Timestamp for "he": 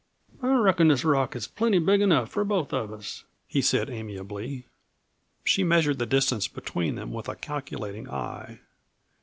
3.47-3.61